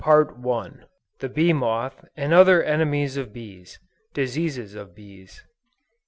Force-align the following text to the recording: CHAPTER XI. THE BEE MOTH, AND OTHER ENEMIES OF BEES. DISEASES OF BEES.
CHAPTER 0.03 0.33
XI. 0.43 0.83
THE 1.19 1.29
BEE 1.29 1.53
MOTH, 1.53 2.05
AND 2.17 2.33
OTHER 2.33 2.63
ENEMIES 2.63 3.17
OF 3.17 3.31
BEES. 3.31 3.77
DISEASES 4.15 4.73
OF 4.73 4.95
BEES. 4.95 5.43